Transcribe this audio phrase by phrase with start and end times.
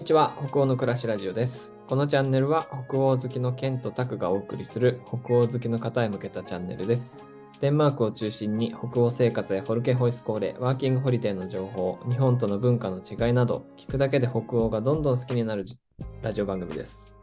[0.00, 7.26] にちは北欧の暮らしラジオですこのチャンネルは北欧好きのケンとタクがお送りする北欧好きの方へ向けたチャンネルです
[7.60, 15.66] デンマークを中心に北欧生活やフォルケホイスコーレ、ワーキングホリデーの情報、日本との文化の違いなど、聞くだけで北欧がどんどん好きになる
[16.22, 17.14] ラジオ番組です。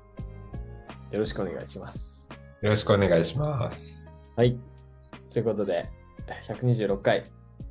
[1.09, 2.30] よろしくお願いします。
[2.62, 4.07] よろしくお願いします。
[4.35, 4.59] はい。
[5.31, 5.89] ということで、
[6.48, 7.23] 126回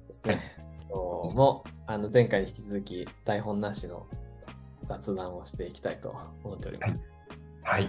[0.09, 0.57] ですね。
[0.91, 4.09] 今日もあの前回に引き続き台本なしの
[4.87, 6.93] 雑談をしていきたいと思っております。
[7.63, 7.83] はい。
[7.83, 7.89] は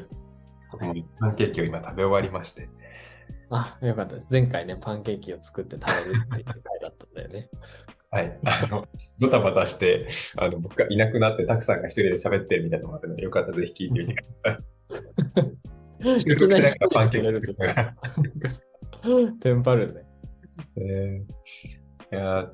[0.93, 2.67] いパンケーキを今食べ終わりまして。
[3.49, 4.27] あ、よかったです。
[4.29, 7.49] 前回ね、パンケーキを作って食べるっていう回だったんだよね。
[8.11, 8.39] はい。
[8.43, 8.85] あの、
[9.19, 16.13] ドタバタして、あの、僕がいなくなって、たくさんが一人で喋ってるみたいなのもあったので、よかったらぜひ聞いてみてください。
[16.13, 17.65] いきパンケーキ作るとっ
[18.23, 18.61] てたさ、
[19.39, 20.01] テンパるね。
[20.75, 21.47] えー
[22.09, 22.49] いやー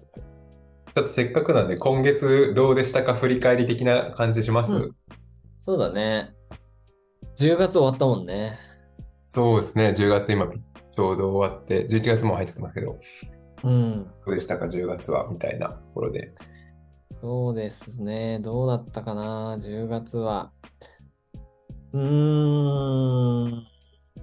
[0.95, 3.15] ちょっとせっかくなんで、今月どうでしたか？
[3.15, 4.95] 振り返り的な感じします、うん
[5.59, 6.35] そうだね。
[7.37, 8.59] 10月終わったもんね。
[9.25, 9.93] そうですね。
[9.95, 12.99] 10月今ちょうど終わって、11月も入ってますけど、
[13.63, 14.05] うん。
[14.25, 16.33] どうでしたか ?10 月はみたいなところで。
[17.13, 18.39] そうですね。
[18.39, 20.51] どうだったかな、10月は。
[21.93, 23.65] うーん。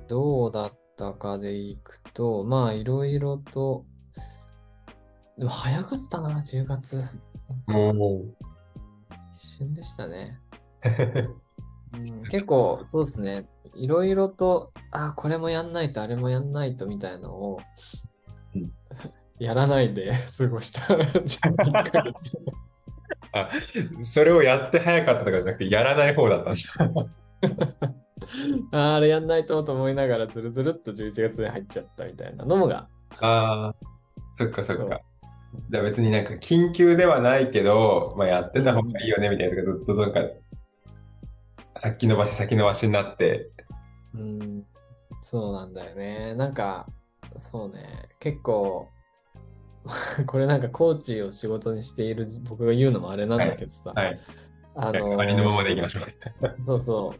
[0.07, 3.87] どうだったかでいくと、まあ、いろいろと、
[5.41, 7.03] でも早かったな、10月。
[7.67, 8.27] も
[9.35, 10.39] 一瞬でしたね。
[11.95, 13.49] う、うん、結構、そうですね。
[13.75, 17.59] いろいろと、あ、これもやんないと、あれもやんないとみたいのを
[18.55, 18.71] うん、
[19.41, 22.39] やらないで 過ごした1ヶ月。
[23.33, 23.49] あ、
[24.03, 27.07] それをやって早かったとかじゃなくて、やらない方だったんだ。
[28.73, 32.91] ああれやんないとと思いながら、ずるずるっと11月で入っちゃったみたいなのもが。
[33.21, 33.75] ああ、
[34.35, 35.01] そっかそっか。
[35.71, 40.21] じゃあ別になんか緊急ではないけど、まあ、やってた方がいいよねみたいなやつがずっとなんか、
[41.77, 43.51] 先延ばし先延ばしになって、
[44.15, 44.65] うん、
[45.23, 46.35] そうなんだよね。
[46.35, 46.87] なんか、
[47.37, 47.85] そうね、
[48.19, 48.89] 結構、
[50.27, 54.19] これなんかコーチを仕事にしている僕が言うのもあれなんだけどさ、はい。
[54.77, 56.63] あのありのままでいきましょう。
[56.63, 57.15] そうそ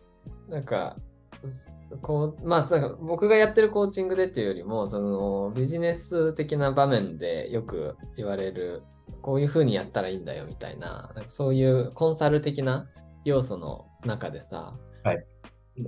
[0.49, 0.51] う。
[0.51, 0.97] なんか、
[2.03, 8.83] こう、まあ、なんか僕がやってるコーチングでっていうよりも、そのビジネス的な場面でよく言われる、
[9.23, 12.89] こういうふうにやったらいいんだよみたいな、なんかそういうコンサル的な
[13.25, 15.25] 要素の中でさ、はい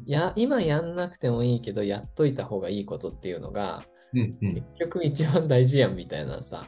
[0.07, 3.85] や今やんなくてもいいけど、やっといた方がいいことっていうのが、
[4.15, 4.65] うんう結ん。
[4.79, 6.67] 局一番大事やんみたいなさ、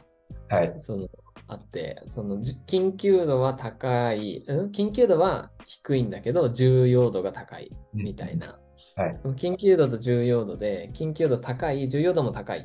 [0.49, 0.73] はい。
[0.77, 1.07] その
[1.47, 4.69] あって、そのじ緊急度は高い、うん？
[4.69, 8.59] 緊急度は低いんだけど、重要度が高いみたいな。
[8.95, 9.19] はい。
[9.35, 12.63] 緊急度と重要度で、緊急度高い、重要度も高いっ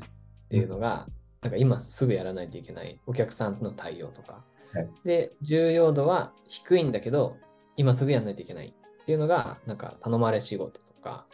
[0.49, 1.07] ていうのが、
[1.41, 4.43] なんか今すぐやらないといけないお客さんの対応とか。
[4.73, 7.37] はいで、重要度は低いんだけど、
[7.75, 8.67] 今すぐやらないといけない
[9.01, 11.27] っていうのが、なんか頼まれ仕事とか、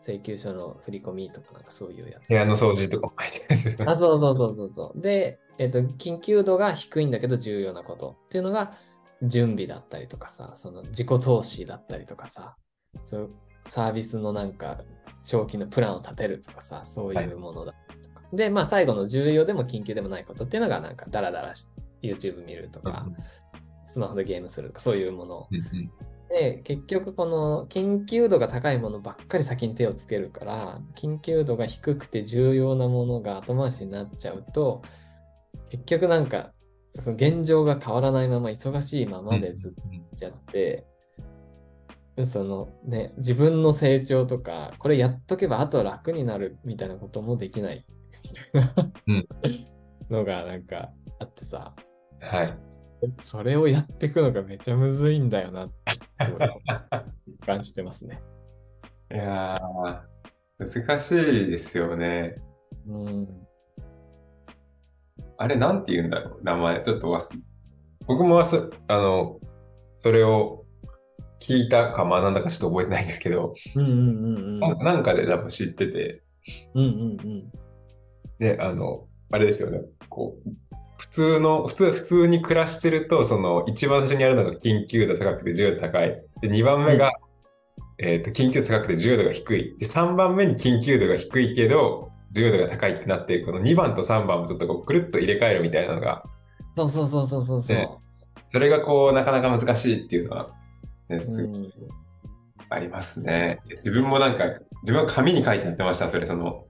[0.00, 2.28] 請求書の振り込みとか、なんかそういうやつ。
[2.28, 5.00] 部屋の掃除とかも入ってるんですよねあ、そうそうそうそうそう。
[5.00, 8.74] で、えっ、と、緊急度が低いんだけど重要なことっていうのが、
[9.22, 12.56] 準備だったりとかさ、その自己投資だったりとかさ、
[13.04, 13.30] そう
[13.66, 14.82] サービスのなんか、
[15.24, 18.26] 長期のプランを立てるとかさ、そういうものだとか。
[18.32, 21.68] で、まあ最後の重要でも緊急でもないことっていうのが、なんかダラダラし
[22.02, 23.06] YouTube 見るとか、
[23.84, 25.48] スマホでゲームするとか、そういうもの。
[25.50, 25.90] うんうん。
[26.28, 34.82] で、結局この緊急度が高いものばっかり先に手をつけるから、緊急度が低くて重要なものが後回しになっちゃうと、
[35.70, 36.52] 結局なんか、
[36.98, 40.86] その現状が変わらないまま忙しいままでずっとうんいっちゃって、
[42.24, 47.84] そのね、自分の成長とか、これやっとけばあと楽になるみたいなこともできない
[48.22, 49.28] みたいなうん
[50.10, 51.74] のがなんかあってさ、
[52.20, 52.58] はい。
[53.20, 56.48] それをやっていくのがめちゃむずいんだよなって、すごい
[57.26, 58.22] 実感してますね。
[59.12, 62.36] いやー、難しいですよね。
[62.86, 63.46] うん。
[65.36, 66.80] あれ、なんて言うんだろう、名前。
[66.80, 67.40] ちょっと忘れ。
[68.06, 69.40] 僕もそ、あの、
[69.98, 70.63] それを
[71.44, 74.60] 聞いたか学んだかちょっと覚えてないんですけど、うんうんうんうん。
[74.60, 76.22] ななんかで多分知ってて、
[76.74, 76.90] うんうん
[77.22, 77.52] うん。
[78.38, 79.82] で、あの、あれですよね。
[80.08, 80.50] こう、
[80.96, 86.22] 普通の、普通、普通に暮らしてると、その、一番最初にやるのが緊急度高くて重要度高い。
[86.40, 87.12] で、2番目が、
[87.98, 89.76] えっ、と、緊急度高くて重要度が低い。
[89.78, 96.24] で、3番目に緊急度が低いけど、重要度が高いってなって、この2番と3番もちょっとこう、くるっと入れ替えるみたいなのが、
[96.76, 97.76] そうそうそうそうそうそう。
[97.76, 97.88] ね
[98.50, 100.50] それがこう、なかなか難しいっていうのは、
[101.08, 101.70] ね、すうん
[102.70, 103.60] ありますね。
[103.78, 104.44] 自分もなんか、
[104.82, 106.66] 自分は紙に書いてやってました、それ、その、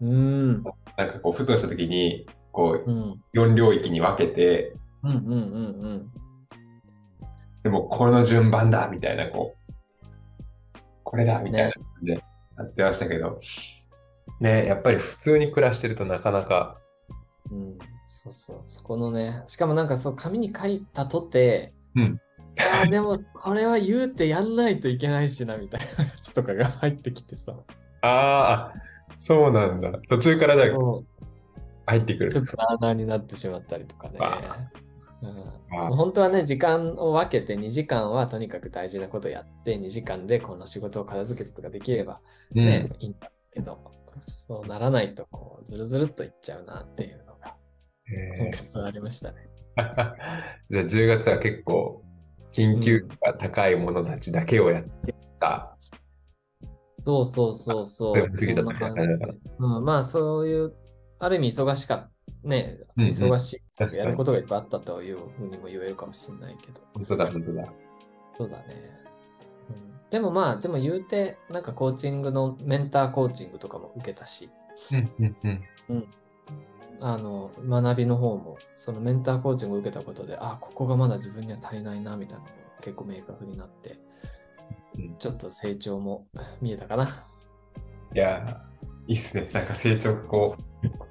[0.00, 0.62] うん。
[0.96, 3.20] なんかこう、ふとした時に、こう、うん。
[3.34, 6.10] 4領域に分けて、うんうんうんうん。
[7.62, 9.72] でもこの順番だみたいな、こう、
[11.02, 12.12] これだみたいな感じで
[12.56, 13.40] やってましたけど、
[14.40, 16.78] ね、やっぱり普通に暮らしてるとなかなか、
[17.50, 17.78] うん、
[18.08, 22.20] そうそう、そこのね、しかもなんかそう、紙に書いたとて、うん
[22.58, 27.54] ああ、でもこれは言うてやんないといけないしな、みたいなやつとかが入ってきてさ。
[28.02, 28.72] ああ、
[29.18, 29.92] そうなんだ。
[30.08, 31.24] 途中からじゃあそう
[31.86, 32.42] 入ってくるちょ。
[32.42, 34.18] っとなあなあになってしまったりとかね。
[34.20, 34.56] あ
[35.22, 42.20] うんあ本当はね、時間を分けて2時間はとにかく大事なことやって、2時間でこの仕事を片付けてとかできれば
[42.54, 43.78] うんね、いいんだけど、
[44.24, 47.56] そうならないとこうずるずるっといっちゃうなっていうのが
[48.04, 49.48] へ今月はありましたね。
[49.76, 49.82] ー
[50.70, 52.02] じゃあ10月は結構
[52.56, 55.76] 緊急度が高いものたちだけをやってた。
[57.04, 58.28] そうそうそうそでう。
[58.30, 58.66] も過ぎちゃっ
[59.58, 60.74] うん、まあそういう、
[61.18, 62.10] ある意味忙しかった。
[62.42, 63.96] ね、うんうん忙しい。
[63.96, 66.80] やることがいっぱいあったというふうにも言えるかもしれないけど。
[66.94, 67.72] 本当だ、本当だ。
[68.36, 68.64] そうだね。
[69.70, 74.50] うん、でもまあ、でも言うて、なんかコーチングのメンターコーチングとかも受けたし、
[74.92, 75.36] うんうん
[75.88, 76.06] うん。
[77.00, 83.98] あの、学びの方も、そのメンターコーチングを受けたことで、あ、ここがまだ自分には足りないな、みたいなのが結構明確になって
[84.98, 86.26] うん、ちょっと成長も
[86.60, 87.26] 見えたかな。
[88.14, 89.48] いやー、いいっすね。
[89.52, 90.56] なんか成長こ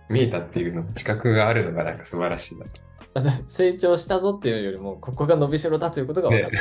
[0.09, 2.65] う、見えたっていうの、自覚があるのがなんか素晴らしいな。
[3.47, 6.51] 成長したぞっていうよりも、ここが伸びしろだということが分かっ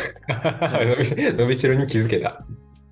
[0.61, 0.71] た。
[0.85, 2.45] 伸びし伸びしろに気づけた。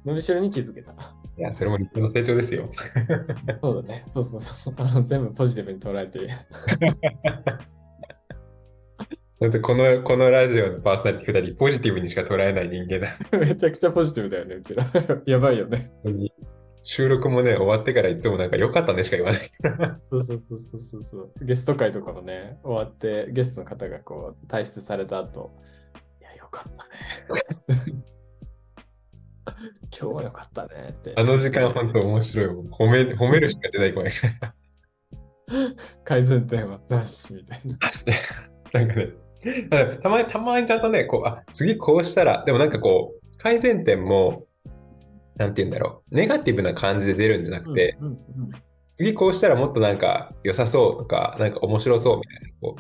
[0.05, 0.95] 伸びしろに気づけた。
[1.39, 2.69] いや、それも立派な成長ですよ。
[3.63, 4.05] そうだね。
[4.07, 4.75] そうそうそうそう。
[4.77, 6.29] あの全部ポジティブに捉えて。
[9.41, 13.19] 本当この、このラジオのパーソナリティ2人、ポジティブにしか捉えない人間だ。
[13.39, 14.85] めちゃくちゃポジティブだよね、うちら。
[15.27, 15.91] やばいよね。
[16.85, 19.51] 収録もね、終わってからいつもなんか良かったねしか言わない。
[20.05, 21.33] そうそうそうそうそうそう。
[21.45, 25.51] ゲスト会とかもね、終わって、ゲストの方がこう、退出された後、
[26.21, 26.85] いや、よかった
[27.35, 28.05] ね。
[30.33, 31.13] かったねって。
[31.17, 32.47] あの時間本当面白い。
[32.47, 34.11] 褒め、褒めるしか出ない声。
[36.05, 37.79] 改善点はなしみたいな。
[38.73, 44.47] なんかね、たまに、たまにちゃんとね、こう、あ、次こうしたら、でもなんかこう、改善点も、
[45.37, 48.19] なんて言うんだろう、ネガティブな感じで出るんじゃなくて、うんうんうん
[48.95, 52.77] 次こうしたらもっとなんか良さそうとか、なんか面白そうみたいな、こ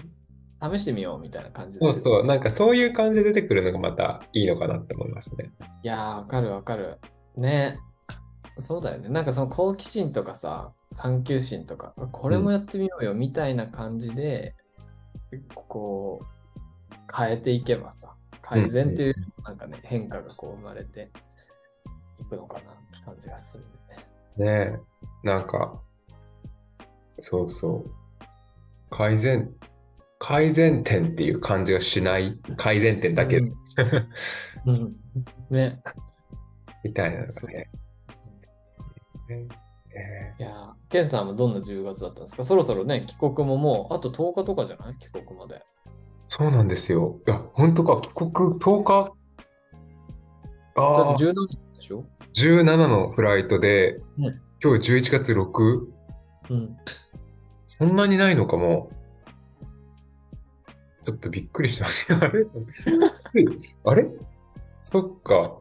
[0.70, 1.84] う、試してみようみたいな感じで。
[1.84, 5.50] そうそう、なんかそういう感じで出てくるのがまたいいのかなって思いますね。
[5.82, 6.98] いやー、わかるわかる。
[7.36, 7.78] ね。
[8.58, 9.08] そうだよね。
[9.08, 14.54] なんかその好奇心とかさ、探求心とか、これもやってみようよみたいな感じで、
[15.54, 19.14] こう、変えていけばさ、改善っていう
[19.44, 21.10] なんかね、変化がこう生まれて
[22.18, 23.64] いくのかなって感じがする
[24.44, 24.70] ね。
[24.70, 24.80] ね
[25.24, 25.80] え、なんか、
[27.18, 27.90] そうそう。
[28.90, 29.50] 改善、
[30.18, 33.46] 改善点っていう感じがしない改善点だけど、
[34.66, 34.74] うん。
[34.74, 34.96] うん
[35.50, 35.80] ね。
[36.84, 37.70] みたいなのがね。
[40.38, 42.44] いやー、ケンさんはどんな10月だったんですか？
[42.44, 44.96] そろそろね、帰国ももう、あと10日とかじゃない？
[44.98, 45.62] 帰国まで。
[46.28, 47.20] そうなんですよ。
[47.26, 49.12] いや、本当か、帰国10日？
[50.74, 51.34] だああって、17
[51.76, 55.86] でしょ？17のフライトで、ね今日11月 6?
[56.50, 56.76] うん。
[57.66, 58.90] そんなにないのかも。
[61.02, 62.06] ちょっとびっくりしてます。
[62.14, 62.46] あれ？
[63.84, 64.06] あれ？
[64.82, 65.58] そっか。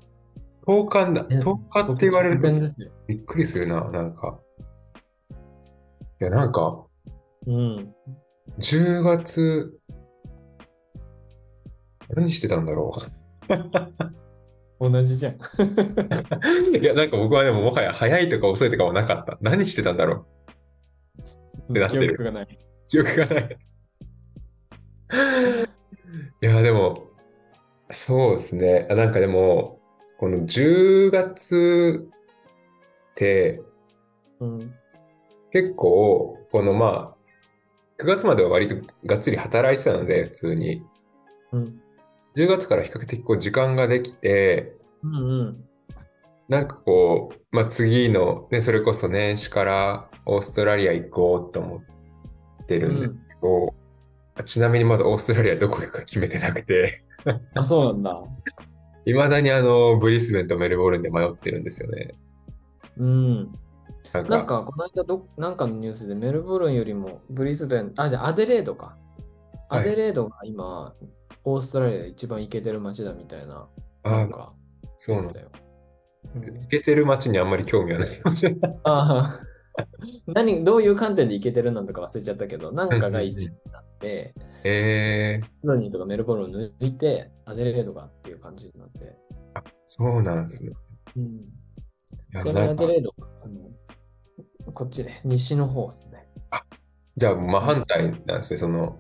[0.68, 1.25] 10日だ。
[1.25, 2.51] 10日って言われると。
[3.08, 4.39] びっくりするな、なんか。
[6.22, 6.86] いや、なんか、
[7.48, 7.94] うん。
[8.60, 9.80] 10月、
[12.10, 12.94] 何してたんだろ
[14.80, 15.34] 同じじゃん。
[15.34, 15.38] う。
[16.77, 19.38] いや、なんか僕はでももはや早いとか遅いとかはなかった。
[19.41, 20.25] 何してたんだろ
[21.72, 22.44] ってなってる記憶がない。
[22.44, 22.48] う。
[22.88, 23.58] 記憶がない。
[26.44, 27.12] いや、でも、
[27.91, 28.88] そうですね。
[28.89, 29.81] あなんかでも、
[30.22, 33.60] この10月って、
[34.40, 34.74] うん。
[35.51, 40.84] 結構、このまあ、9月までは割とがっつり働いてたので、普通に。
[41.51, 41.82] うん。
[42.36, 45.63] 10月から比較的こう時間ができて、うんうん。
[46.48, 51.82] なんかこう、まあ次の、ね、それこそ年始からオーストラリア行こうと思
[52.62, 53.74] ってるんですけど、
[54.36, 57.04] あちなみにまだオーストラリアどこ行くか決めてなくて、
[57.56, 58.22] あ、そうなんだ。
[59.05, 62.13] いまだにあの、ブリスベンとメルボルンで迷ってるんですよね。
[62.98, 63.48] うん。
[64.13, 68.86] なんか、なんか、この間ど、なんかのニュースでメルボルンよりもブリスベン、あ、じゃあアデレードか。
[68.86, 69.01] はい
[69.74, 70.93] アデレードが今、
[71.46, 73.70] オーストラリアで一番イケてる街だみたいな、
[74.03, 74.53] ああ、なんか、
[74.98, 75.27] そうなの。
[75.27, 75.51] やつだよ。
[75.53, 75.62] うん
[76.43, 78.22] 行けてる街にあんまり興味はない。
[78.84, 79.39] ああ、
[80.27, 83.38] 何、どういう観点でイケてるなんとか忘れちゃったけど、なんかが1位に
[83.72, 89.15] なって、えー、シドニーとかメルボルンを抜いて、アデレードがっていう感じになって。
[89.86, 90.72] そうなんですね。
[91.17, 96.27] うん、ちなみにアデレード、あの、こっちで、西の方ですね。
[97.17, 98.58] じゃあ、真反対なんですね。
[98.58, 98.98] その、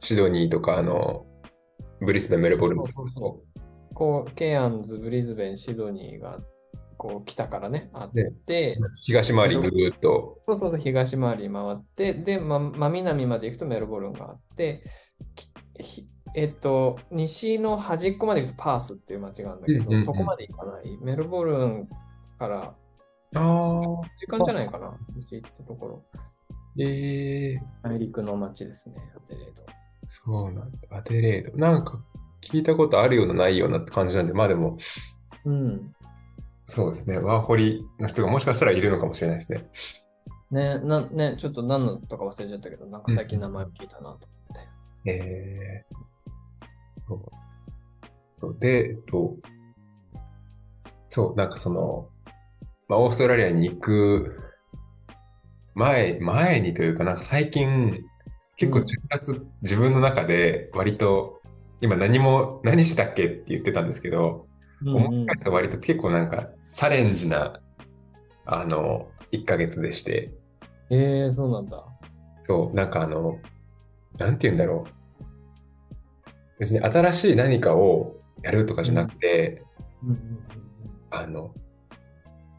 [0.00, 1.26] シドニーとか、あの、
[2.00, 3.42] ブリスベン、メルボルンそうそうそ
[3.94, 6.40] こう、ケアンズ、ブリズベン、シドニーが、
[6.96, 8.12] こう、北からね、あっ
[8.46, 10.40] て、東回りぐるーっと。
[10.46, 14.84] そうそうそう、東回りに回って、で、ま、真南まで行くとメルボルンがあって、
[16.34, 20.98] えっと、西の端っこまで行くとパースっていう街があるんだけど、うんうんうんそこまで行かない。
[21.02, 21.88] メルボルン
[22.38, 22.74] から
[23.34, 23.80] ああ、
[24.18, 26.04] 時間じゃないかな、西行ったところ。
[26.78, 29.64] ええ内陸の街ですね、アデレード。
[30.06, 30.78] そうなんだ。
[30.90, 31.56] アデレード。
[31.56, 32.00] なんか、
[32.40, 34.78] 聞いたことあるような、ないようなって感じなんで、まあでも、
[35.44, 35.94] うん。
[36.66, 37.18] そうですね。
[37.18, 39.70] ワーホリの人がもしかしたらいるのかもしれないですね。
[40.50, 44.18] ね、な、ね、ちょっと何のとか忘れちゃったけど、なんか最近名前聞いたなと思っ
[45.04, 45.10] て。
[45.10, 46.09] ええそう。
[48.36, 49.36] そうで、えっと、
[51.08, 52.08] そう、なんかその、
[52.88, 54.40] まあ、オーストラリアに行く
[55.74, 58.04] 前、前にというか、なんか最近、
[58.56, 61.40] 結構うん10月、自分の中で割と、
[61.80, 63.26] 今何も、何してたっけ？
[63.26, 64.46] って言ってたんですけど、
[64.82, 67.60] うん思い返すと割と結構なんかチャレンジな、
[68.46, 70.32] あの、1ヶ月でして、
[70.90, 71.84] えー、そうなんだ。
[72.44, 73.38] そう、なんかあの、
[74.18, 74.99] なんて言うんだろう。
[76.60, 79.64] 別に新しい何かをやるとかじゃなくて、
[80.04, 80.38] うんうん
[81.10, 81.54] あの、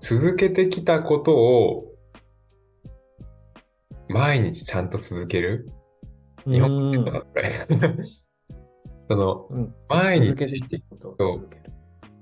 [0.01, 1.85] 続けてきたことを
[4.09, 5.71] 毎日ちゃんと続ける？
[6.45, 7.11] うん日本語うんで言うと
[7.77, 8.03] なんか
[9.07, 11.71] その、うん毎日続けていくことを続ける。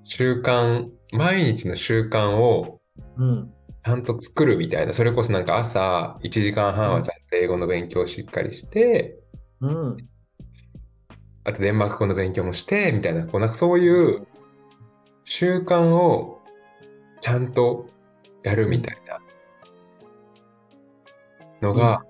[0.04, 2.82] 習慣、毎日の習慣を
[3.18, 3.54] うん。
[3.82, 9.18] ちゃんと作るみたいな、それこそなんか朝1時間半はちゃんと英語の勉強をしっかりして、
[9.62, 9.98] うん。
[11.50, 14.28] あとデンマーク語の勉強もして、みたいな、こうなんかそういう
[15.24, 16.42] 習慣を
[17.20, 17.88] ちゃんと
[18.44, 19.20] やるみたいな
[21.62, 22.06] のが、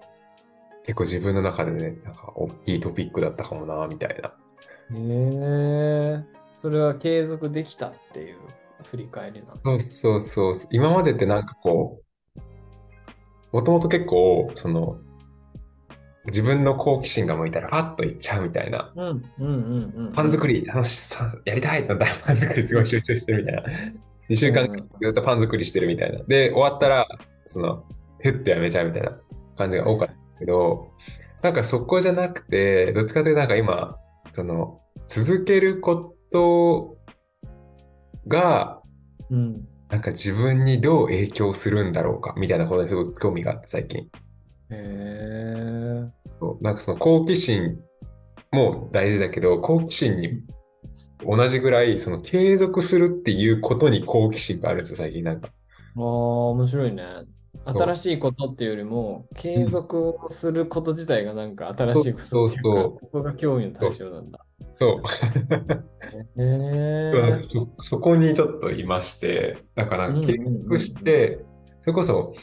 [0.84, 4.34] 結構自分の中でね、なんか大きいトピックだったかもな、みたいな。
[4.92, 8.38] へえそれは継続できたっていう
[8.86, 9.62] 振り返りなんだ。
[9.64, 10.54] そうそうそう。
[10.72, 12.02] 今までってなんかこ
[12.36, 12.40] う、
[13.54, 15.00] もともと結構、その、
[16.26, 18.92] 自分の好奇心が向いたらパッといっちゃうみたいな。
[18.96, 20.14] うんうんうんうん。
[20.14, 23.64] パン作り楽しさ、やりたいってなったらパン作りすごい集中してるみたいな。
[24.30, 24.68] 2週間
[25.02, 26.24] ずっとパン作りしてるみたいな。
[26.26, 27.08] で、終わったら、
[27.48, 27.84] その、
[28.20, 29.18] ふっとやめちゃうみたいな
[29.58, 30.92] 感じが多かったけど、
[31.42, 33.98] なんかそこじゃなくて、どっちかというとなんか今、
[34.32, 36.98] その、続けること
[38.28, 38.82] が、
[39.30, 39.68] うん。
[39.90, 44.02] なんか自分にどう影響するんだろうか、みたいなことにすごく興味があって、最近。
[44.02, 44.08] へ
[44.72, 45.79] え
[46.62, 47.80] なんかその好奇心
[48.52, 50.42] も大事だけど、好奇心に
[51.26, 55.50] 同じぐらい、その継続するっていうことに好奇心があるんですよ、最近なんか。
[55.96, 57.04] ああ、面白いね。
[57.66, 64.40] 新しいことっていうよりも、継続をすること自体がなんか新しいことっていうか、そうそうそうそこが興味の対象なんだ。
[64.76, 66.42] そう。
[66.42, 71.40] へえそそこにちょっといまして、だから継続して、
[71.82, 72.34] それこそ、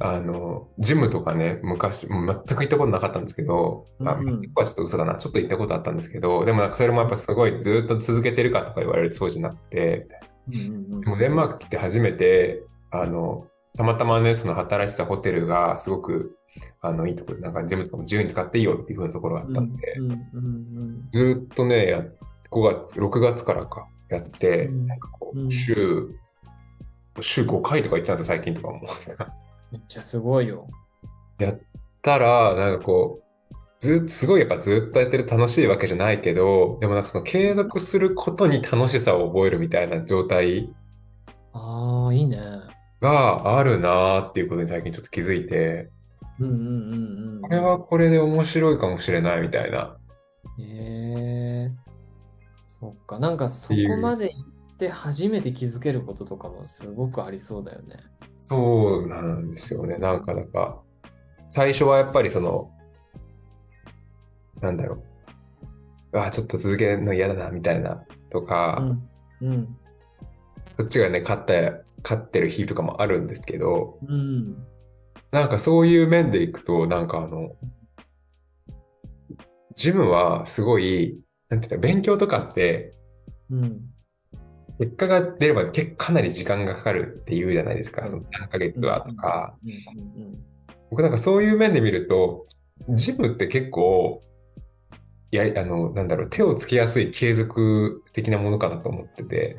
[0.00, 4.42] あの、ジムとかね、昔、全く行ったことなかったんですけど、あ、うんうん。
[4.46, 10.08] ここはちょっと嘘だな、ちょっと行ったことあったんですけど、でもなんかそれもやっぱすごいずっと続けてるかとか言われるとそうじゃなくて、
[10.48, 11.00] うんうんうん。
[11.00, 13.46] でもデンマーク来て初めて、あの、
[13.76, 16.36] たまたまね、その働いてたホテルがすごく、
[16.80, 19.96] あの、いいところ、なんかジムとかも自由に使っていいよっていう風なところがあったんで、
[21.10, 22.04] ずーっとね、や
[22.50, 24.86] 5月、6月からか、やって、うん。
[24.86, 25.50] なんかこう、うん。
[25.50, 26.08] 週、
[27.20, 28.80] 週5回とか行ってたんですよ、最近とかも。
[29.74, 30.68] めっちゃすごいよ。
[31.40, 31.60] やっ
[32.00, 40.72] たら、なんかこう、ずすごいやっぱずっとやってる楽しいわけじゃないけど、でもなんかその継続することに楽しさを覚えるみたいな状態
[41.52, 42.38] ああ、いいね。
[43.00, 45.90] があるなーっていうことに最近ちょっと気づいて、
[46.38, 47.40] うんうんうんうん。
[47.42, 49.96] これはこれで面白いかもしれないみたいな。
[50.60, 51.72] へえ
[52.62, 53.18] そっか。
[53.18, 57.96] なんかそこまで行って初めて気づけることとかもすごくありそうだよね。
[58.36, 59.96] そうなんですよね。
[59.96, 60.82] なんか、なんか、
[61.48, 62.70] 最初はやっぱりその、
[64.60, 65.02] なんだろ
[66.12, 66.18] う。
[66.18, 68.78] あ、ちょっと続けるの嫌だな、みたいな、とか、
[69.40, 69.48] うん。
[69.48, 69.66] うん。
[70.76, 71.54] こっちがね、勝った、
[72.02, 74.66] 勝ってる日とかもあるんですけど、うん。
[75.30, 77.56] なんかそういう面でいくと、なんかあの、
[79.74, 82.94] ジムはすごい、なんていうか、勉強とかって、
[83.50, 83.93] うん。
[84.78, 88.08] 結果が出れば結構かなり時間がかかるっていうじゃないですか、うん。
[88.08, 89.56] その3ヶ月はとか。
[90.90, 92.46] 僕なんかそういう面で見ると、
[92.90, 94.22] ジムって結構、
[95.30, 99.56] やり、あの、なんだろう、手をつけやすい継続的なものかなと思ってて、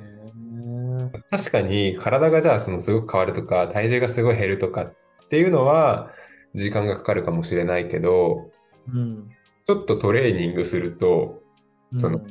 [1.29, 4.93] 確かに体がじゃあそのすごく変わるとか、体重がすごい減るとかっ
[5.29, 6.11] ていうのは、
[6.53, 8.49] 時間がかかるかもしれないけど、
[8.93, 9.29] うん。
[9.65, 11.41] ちょっとトレーニングすると、
[11.97, 12.25] そのうん。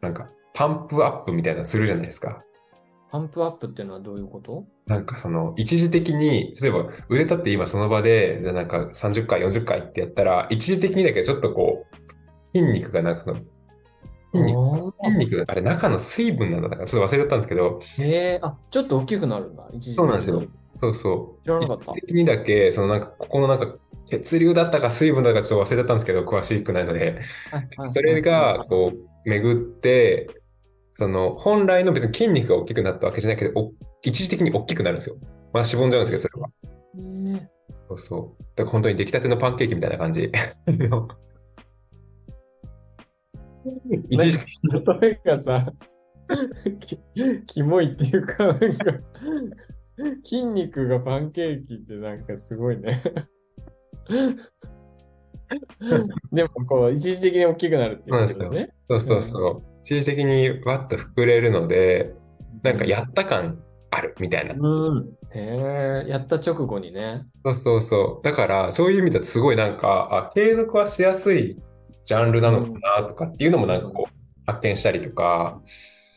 [0.00, 2.42] なんか、パンプアップみたいなのするじゃないですか。
[3.10, 4.64] パンプアップっていうのはどういうこと？
[4.86, 13.36] なんかその、一時的に、例えば腕立って今その場で、じゃあなんか30回、40回ってやったら、一時的にだけどちょっとこう、筋肉がなんかその、
[14.32, 19.68] 筋肉、あ筋肉が、あれ中の水分なんだから、ちょっと忘れちゃったんですけど、ーへえ、あ、ちょっと大きくなるんだ。
[19.72, 20.42] 一時そうなんですよ。
[20.76, 21.44] そうそう。
[21.44, 23.74] 知らなかった一時的にだけ、そのなんか、ここのなんか、
[24.06, 27.20] 血流だったか水分だったかちょっと忘れちゃったんですけど、詳しくないので、
[27.88, 30.28] それが、こう、巡って、
[30.92, 35.16] その、本来の別に筋肉が大きくなったわけじゃないけど、お一時的に大きくなるんですよ。
[35.52, 36.50] まあ、しぼんじゃうんですけど、それは。
[36.94, 37.32] う。
[37.32, 37.48] へえ
[37.88, 38.42] そうそう。
[38.54, 40.30] だから本当に出来たてのパンケーキみたいな感じ。
[44.08, 44.46] 一時的
[45.00, 45.66] 例えがさ、
[46.80, 46.98] き
[47.46, 48.68] キモいっていうか、なんか、
[50.24, 53.02] 筋肉がパンケーキってなんかすごいね。
[56.32, 58.70] でも、こう、一時的に大きくなるっていうことですね。
[58.88, 59.62] そうそうそう。
[59.82, 62.14] 一時的にわっと膨れるので、
[62.62, 64.54] なんかやった感あるみたいな。
[64.54, 65.08] うん。
[65.32, 67.26] へえ、やった直後にね。
[67.44, 68.24] そうそうそう。
[68.24, 71.56] だから、そういう意味だとすごいなんか、あ、継続はしやすい
[72.04, 74.12] ジャンルなのかなとかっていうのもなんかこう、
[74.46, 75.60] 発見したりとか、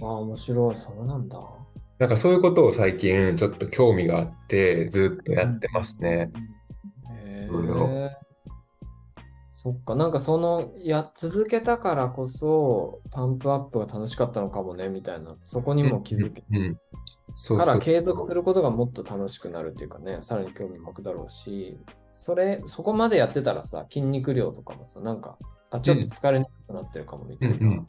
[0.02, 0.76] ああ、面白い。
[0.76, 1.40] そうなんだ。
[2.00, 6.32] なんかそういうことを最近ちょっと興味があって、ずっとやってますね。
[7.10, 8.33] へいろいろえ。
[9.56, 15.36] そっか、なんかその、や、続けたからこそ、パンプアップが楽しかったのかもね、みたいな。
[15.44, 16.80] そこにも気づけうん。
[17.36, 17.78] そうから。
[17.78, 21.78] 継続することがもっと楽しくなるっていうかね、さらに興味湧くだろうし、
[22.12, 25.38] それ、そこまでやってたらさ、筋肉量とかもさ、なんか、
[25.70, 27.88] あ、ちょっと疲れにくくなってるかもみたいな、うんうん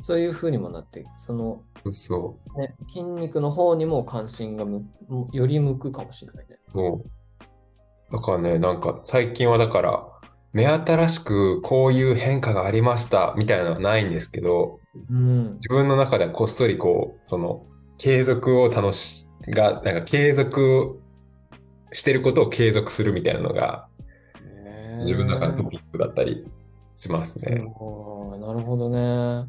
[0.00, 4.84] そういう風にもなって、その、そうそね、筋肉の方にも関心がむ
[5.32, 6.58] より向くかもしれないね。
[6.68, 6.72] う。
[6.72, 7.04] そ
[8.10, 8.12] う。
[8.12, 10.06] だからね、なんか最近はだから、
[10.54, 14.78] 目新しくこういう変化がありましたみたいなのはないんですけど、
[15.10, 15.54] うん。
[15.56, 17.66] 自分の中ではこっそりこう、その、
[17.98, 21.00] 継続を楽し、が、なんか継続
[21.92, 23.88] してることを継続するみたいなのが、
[24.92, 26.46] 自分の中のトピックだったり
[26.94, 27.56] しますすね。
[27.56, 29.48] なるほどね。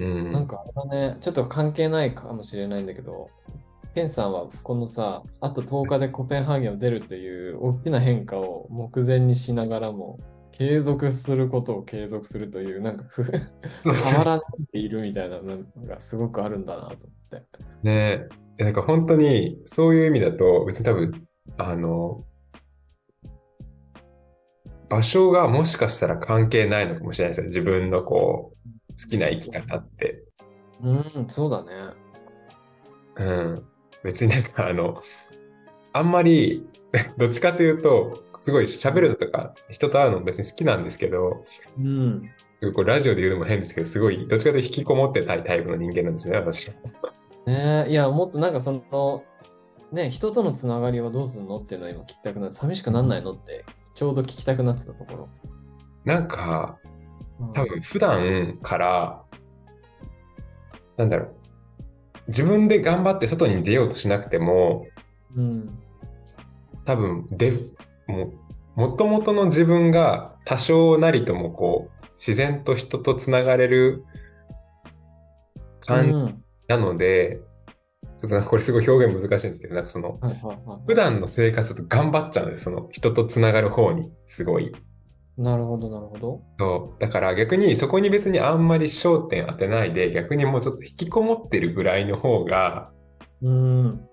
[0.00, 0.32] うん。
[0.32, 3.30] なんかあれだね、ちょっと関係ないかもしれないんだけど、
[3.94, 10.18] ケンさんはこのさ、あと10日でコペンハーゲンを出るっていう大きな変化を目前にしながらも、
[10.52, 13.24] 継続することを継続するという、なんかふ
[13.78, 16.98] そう変わらないでいるみたいなのがすごくあるんだなと思っ
[17.30, 17.46] て。
[17.82, 22.24] ねえ、なんか本当にそういう意味だと別に多分、あの、
[24.88, 27.46] 場所がもしかしたら関係ないのかもしれないですよ。
[27.46, 30.24] 自分のこう、好きな生き方って。
[30.82, 31.70] うん、そうだね。
[33.16, 33.64] うん。
[34.02, 35.00] 別になんかあの、
[35.92, 36.66] あんまり、
[37.16, 41.44] どっちかというと、すごい喋るのとか、人と会うのも別に好きなんですけど、
[41.78, 42.30] うん。
[42.74, 46.68] こうラジオで言うのも変ですけど、すごい、どっちかというと引きこもってたいタイプの人間なんですね、私。
[47.46, 49.24] ねえいや、もっとなんかその、
[49.92, 55.28] ね、人とのつながりはどうすんのっていうのは今聞きたくなって、寂しくなんないのって、ちょうど聞きたくなってたところ。
[56.04, 59.22] なんか、うん多分普段から、
[60.98, 61.34] なんだろう、
[62.28, 64.86] 自分で頑張って外に出ようとしなくても、
[65.34, 65.78] うん。
[66.84, 67.52] 多分で、
[68.76, 74.04] もともとの自分が多少なりともこう、自然と人とつながれる
[75.80, 77.40] 感じうんなので、
[78.16, 80.80] ちょっとこれすごい表現難しいんですけど、なんかその、はいはいはい。
[80.86, 84.72] 普段の生活だと頑張っちゃうんです、その人とつながる方に、すごい。
[85.36, 86.42] なるほど、なるほど。
[86.58, 87.00] そう。
[87.00, 92.90] だから逆にそこに別にあんまり焦点当てないで、逆にもうちょっと引きこもってるぐらいの方が、
[93.42, 94.06] うん。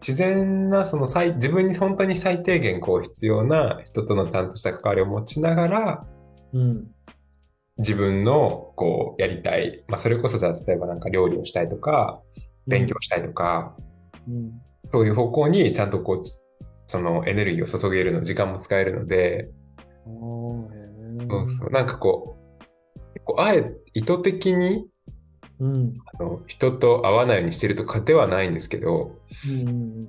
[0.00, 6.06] 自然な、その最、自分に本当に最低限こう必要な人とのちゃんとした関わりを持ちながら、
[6.52, 6.90] うん。
[7.78, 12.20] 自分のこうやりたい、まあそれこそじゃあ例えばなんか料理をしたいとか、
[12.66, 13.76] 勉強したいとか、
[14.28, 14.52] うん。
[14.86, 16.22] そういう方向にちゃんとこう、
[16.86, 19.50] そのエネルギーを注げるの、時間も使えるので、
[21.28, 24.86] そうそう、なんかこう、結構あえ、意図的に
[25.60, 25.98] うん。
[26.18, 30.08] あの人と会わないようにしてるとかではないんですけど、うんうん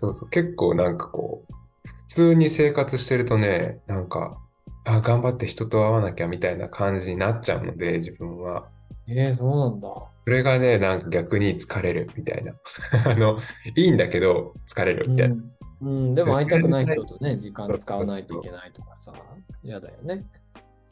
[0.00, 1.52] そうそう、結構なんかこう、
[1.84, 4.40] 普通に生活してるとね、なんか、
[4.86, 8.66] あ、頑張って人と会わなきゃみたいな感じになっちゃうので、自分は。
[9.06, 9.18] うん。
[9.18, 9.88] えー、そうなんだ。
[10.24, 12.54] それがね、なんか逆に疲れるみたいな。
[13.04, 13.40] あの、
[13.76, 15.34] いいんだけど、疲れるみたいな。
[15.34, 15.50] うん
[15.82, 19.12] うん、でも会いたくない人とね、時間使わないといけないとかさ、
[19.62, 20.24] 嫌だよね。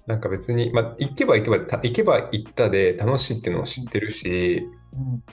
[0.09, 4.67] なんか別に、まあ、行けば行けば、た行けば行ったで楽しいっていうのを知ってるし、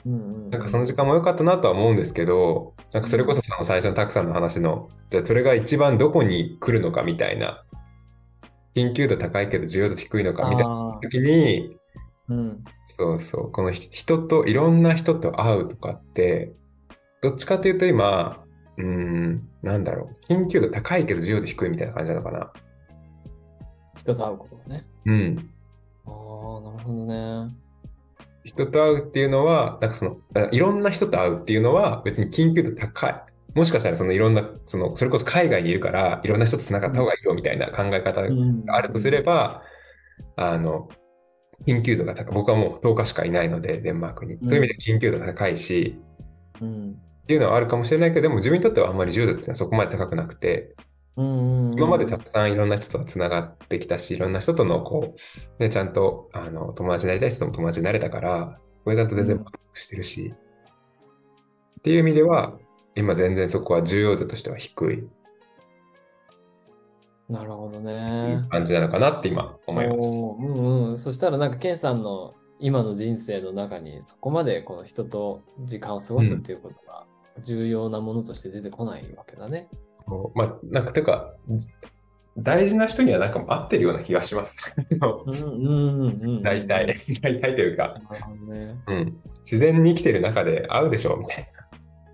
[0.04, 7.64] うんうんうん、なんかその時間も良かったなとは思うんですけど、なんかそれこそその最初のたくさんの話の、じゃあそれが一番どこに来るのかみたいな、
[8.74, 11.78] 緊急度高いけど重要度低いのかみたいな時に、
[12.28, 16.52] うん、そうそう、このひ人と、いろんな人と会うとかって、
[17.22, 18.44] どっちかっていうと今、
[18.76, 22.52] うーん、なんだろう、緊急度高いけど重要度低いみたいな感じなのかな。
[23.96, 24.84] 人と会うことがね。
[25.04, 25.50] うん。
[26.06, 27.54] ああ、なるほどね。
[28.44, 33.22] 人と会うっていうのは、なんかその、あいろんな人と会うっていうのは別に緊急度高い。
[33.54, 39.62] もしかしたらそのいろんな、その、それこそ海外にいるから、いろんな人と繋がった方がいいよみたいな考え方があるとすれば、
[40.36, 40.88] あの、
[41.66, 42.34] 緊急度が高い。
[42.34, 44.38] 僕はもう10日しかいないので、デンマークに。
[44.42, 45.98] そういう意味で緊急度が高いし、
[46.60, 50.76] うん、っていうのはあるかもしれないけど、でも自分にとってはあんまり重度っていうのはそこまで高くなくて、うんうんうん、
[51.16, 55.14] 今までたくさんいろんな人とつながってきたし、いろんな人とのこ
[55.58, 60.34] う、ね、ちゃんとあの友達になりたい人とも友達になれたから、これちゃんと全然満足してるし、
[61.78, 62.58] っていう意味では、
[62.94, 65.08] 今全然そこは重要度としては低い
[67.28, 68.46] なるほどね。
[68.50, 69.98] 感じなのかなって今思います。
[69.98, 70.98] おーうんうん。
[70.98, 77.04] そしたらなんか、ケンさんの今の人生の中にそこまでこの人と時間を過ごすっていうことが
[77.42, 79.68] 重要なものとして出てこないわけだね。
[80.08, 81.34] そうまあ、なんか、てか、
[82.38, 84.56] 大事な人にはなんか合ってるような気がします。
[84.90, 86.42] うんうんうんうん。
[86.42, 86.86] 大体、
[87.22, 88.00] 大体というか、
[88.48, 88.76] ね。
[88.86, 91.52] うん、自然に生きてる中で会うでしょうみたい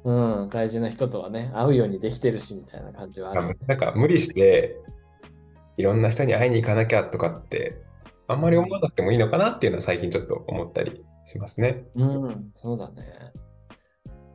[0.04, 0.12] う
[0.46, 3.56] ん、大事な人とはね、会うようにできてるしみたいな感じはあるよね。
[3.60, 3.66] な。
[3.68, 4.76] なんか無理して、
[5.76, 7.76] いろんな人に会いに行かなきゃとかって、
[8.26, 11.84] あんまり思わなくてもいいのかなっていうのは最近ちょっと思ったりしますね。
[11.94, 13.02] うん、そうだね。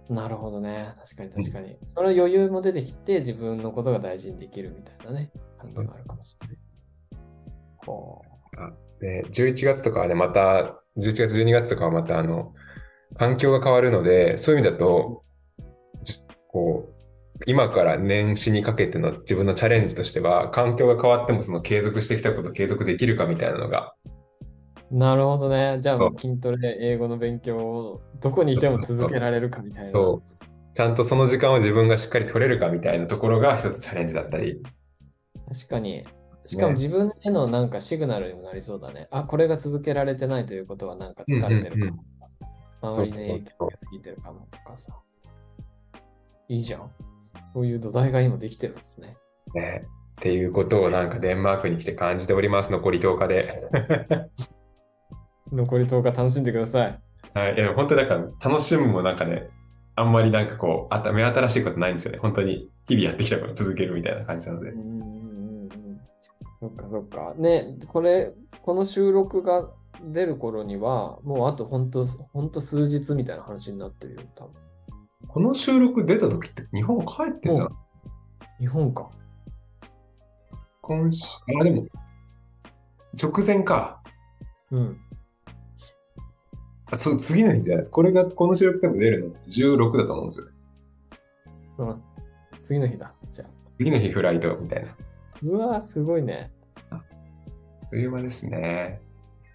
[0.10, 0.94] なるほどね。
[1.00, 1.78] 確かに確かに。
[1.86, 6.58] それは余裕も出てきて、自分のことが大事にできるみたいなね、感じがあるかもしれない。
[7.86, 8.22] ほ
[9.02, 12.54] で、11月とかはね、また、11月、12月とかはまた、あの、
[13.16, 15.24] 環境が変わるので、そういう意味だと、
[16.04, 16.94] じこう、
[17.46, 24.10] 今から年始にかけての自分のチャレンジとしては、環境が変わってもその継続してきたことを継続できるかみたいなのが、う
[24.92, 25.80] なるほどね。
[25.82, 29.92] じゃあ筋トレ、英語の勉強をどこにいても続けられるかみたいな。
[29.92, 30.38] そう
[30.74, 34.62] ちゃんとその時間を自分がしっかり取れるかみたいなところが一つチャレンジだったり。
[35.52, 36.06] 確かに。
[36.40, 39.08] しかも自分へのなんかシグナルにもなりそうだね。
[39.10, 42.46] あ、これが続けられてないということはなんか疲れてるかもとかさ。
[42.84, 44.94] 周りの影響が過ぎてるかもとかさ。
[46.48, 46.92] いいじゃん。
[47.40, 49.18] そういう土台が今できてるんですね。
[49.56, 52.72] ね、っていうことをなんかデンマークに来て感じております。
[52.72, 53.72] 残り10日で。
[55.52, 57.00] 残り10日楽しんでください。
[57.34, 57.56] はい。
[57.56, 59.50] いや、本当になんか楽しむもなんかね、
[59.96, 62.20] あんまりなんかこう、あた目新しいことないんですよね。
[62.20, 64.78] 本当に日々やってきたこと続けるみたいな感じなのでう。
[64.78, 65.68] んうんうんうん
[66.56, 67.36] そっかそっか。
[67.38, 68.34] ね、これ、
[68.64, 69.70] この収録が
[70.04, 74.54] 出る頃には、もうあと本当、本当数日みたいな話になってるよ、多分。
[75.28, 77.70] この収録出た時って日本帰ってんじゃん。
[78.60, 79.12] 日本か。
[80.82, 81.24] 今週、
[81.60, 81.86] あ、でも、
[83.22, 84.02] 直前か。
[84.72, 84.98] うん。
[86.92, 87.92] あそう、次の日じゃないです。
[87.92, 90.48] これが、この収録多分出るのって16だと思うんですよ。
[91.80, 92.04] うん、
[92.64, 93.14] 次の日だ。
[93.32, 93.50] じゃあ。
[93.78, 94.96] 次の日フライトみたいな。
[95.44, 96.52] うわーすごいね。
[96.90, 97.02] あっ
[97.90, 99.02] という間ですね。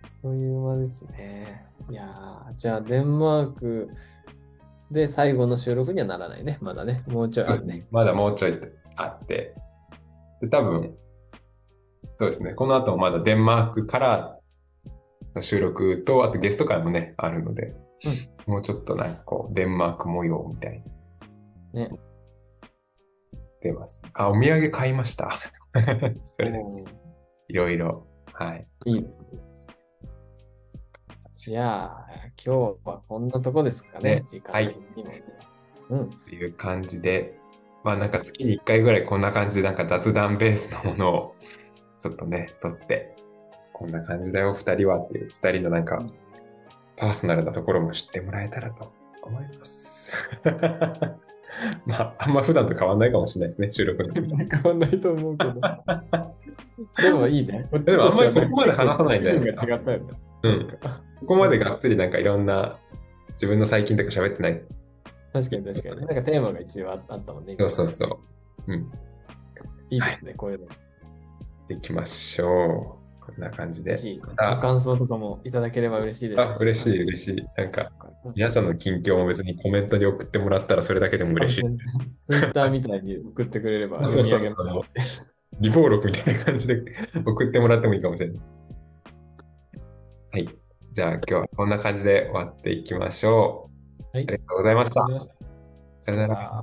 [0.03, 1.65] あっという間ですね。
[1.91, 3.91] いやーじゃあ、デンマーク
[4.91, 6.59] で最後の収録にはならないね。
[6.61, 7.03] まだね。
[7.09, 7.87] もうちょいあるね。
[7.91, 8.61] まだもうちょい
[8.97, 9.55] あって。
[10.41, 10.95] で、多分、
[12.17, 12.53] そうですね。
[12.55, 14.42] この後もまだデンマークからの
[15.41, 17.75] 収録と、あとゲスト会もね、あるので、
[18.47, 20.83] もうちょっとなんかこう、デンマーク模様みたい
[21.73, 21.81] な。
[21.81, 21.91] ね。
[23.63, 24.03] 出ます。
[24.13, 25.31] あ、お土産買いました。
[26.25, 26.59] それで、
[27.49, 28.07] いろいろ。
[28.33, 28.67] はい。
[28.87, 29.27] いいですね。
[31.33, 32.07] じゃあ、
[32.45, 34.17] 今日はこんなとこですかね。
[34.17, 35.25] ね時間的にもね。
[35.89, 36.03] うん。
[36.05, 37.39] っていう感じで、
[37.85, 41.35] まあなんか月に1回ぐらいこんな感じでなんか雑談ベースのものを
[42.01, 43.12] ちょっとね、撮って、
[43.83, 46.01] こんな感じだよ、二人はっていう、二人のなんか
[46.97, 48.93] パーソナルなところも知ってもらえたらと
[49.23, 50.31] 思います。
[51.85, 54.23] まあ、あんま普段と変わんないかもしれないですね、収録の時。
[54.57, 55.55] 変わんないと思うけど。
[57.03, 57.69] でもいいね。
[57.73, 60.05] でもあんまりここまで話さないんじゃない気分が違ったよね。
[60.45, 60.79] うん。
[61.21, 62.79] ここまでがっつりなんかいろんな
[63.33, 64.63] 自分の最近とか喋ってない。
[65.33, 65.97] 確かに確かに。
[65.97, 67.57] なんかテーマが一応ああったもんね。
[67.59, 68.21] そうそうそ
[68.69, 68.73] う。
[68.73, 68.93] うん。
[69.91, 70.67] いいですね、こういうの。
[71.69, 73.02] 行きましょう。
[73.35, 73.97] こんな感じで。
[73.97, 76.41] ぜひ、感想とかもいただければ嬉しいです。
[76.41, 77.61] あ、嬉しい、嬉しい。
[77.61, 77.91] なんか、
[78.35, 81.63] 皆さんの近況も別にコメントで送ってもらったらそれだけでも嬉しい。
[82.21, 84.91] ツイッターみたいに送ってくれればそうそうそうます。
[85.61, 86.83] 微暴録みたいな感じで
[87.25, 88.41] 送ってもらってもいいかもしれない。
[90.33, 90.49] はい。
[90.93, 93.71] じゃあ今日はこんな感じで終わっていきましょ
[94.13, 94.17] う。
[94.17, 95.07] はいありがとうございました
[96.03, 96.63] さよなら。